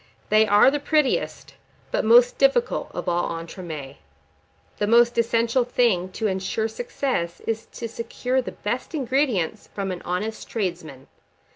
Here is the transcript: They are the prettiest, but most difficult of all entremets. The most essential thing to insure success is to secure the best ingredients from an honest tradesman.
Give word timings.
They 0.29 0.47
are 0.47 0.71
the 0.71 0.79
prettiest, 0.79 1.53
but 1.91 2.03
most 2.03 2.39
difficult 2.39 2.89
of 2.91 3.07
all 3.07 3.29
entremets. 3.37 3.99
The 4.77 4.87
most 4.87 5.15
essential 5.15 5.63
thing 5.63 6.09
to 6.13 6.25
insure 6.25 6.67
success 6.67 7.39
is 7.41 7.67
to 7.73 7.87
secure 7.87 8.41
the 8.41 8.53
best 8.53 8.95
ingredients 8.95 9.69
from 9.75 9.91
an 9.91 10.01
honest 10.03 10.49
tradesman. 10.49 11.05